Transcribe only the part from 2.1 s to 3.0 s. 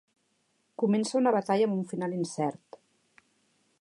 incert.